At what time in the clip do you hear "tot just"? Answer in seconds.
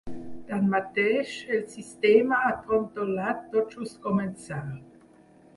3.55-4.03